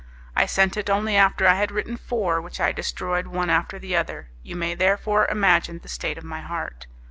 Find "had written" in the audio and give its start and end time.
1.53-1.95